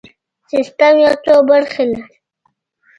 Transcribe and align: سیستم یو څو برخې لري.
سیستم 0.49 0.95
یو 1.03 1.13
څو 1.25 1.35
برخې 1.49 1.83
لري. 1.91 2.13